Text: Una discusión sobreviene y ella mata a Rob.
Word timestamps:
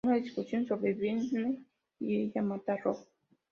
Una 0.03 0.15
discusión 0.15 0.65
sobreviene 0.65 1.63
y 1.99 2.21
ella 2.23 2.41
mata 2.41 2.73
a 2.73 2.77
Rob. 2.77 2.97